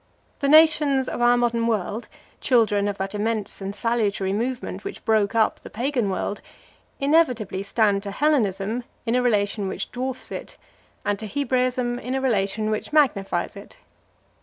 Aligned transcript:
The 0.39 0.49
nations 0.49 1.07
of 1.07 1.21
our 1.21 1.37
modern 1.37 1.67
world, 1.67 2.07
children 2.39 2.87
of 2.87 2.97
that 2.97 3.13
immense 3.13 3.61
and 3.61 3.75
salutary 3.75 4.33
movement 4.33 4.83
which 4.83 5.05
broke 5.05 5.35
up 5.35 5.59
the 5.61 5.69
Pagan 5.69 6.09
world, 6.09 6.41
inevitably 6.99 7.61
stand 7.61 8.01
to 8.01 8.09
Hellenism 8.09 8.83
in 9.05 9.13
a 9.13 9.21
relation 9.21 9.67
which 9.67 9.91
dwarfs 9.91 10.31
it, 10.31 10.57
and 11.05 11.19
to 11.19 11.27
Hebraism 11.27 11.99
in 11.99 12.15
a 12.15 12.19
relation 12.19 12.71
which 12.71 12.91
magnifies 12.91 13.55
it. 13.55 13.77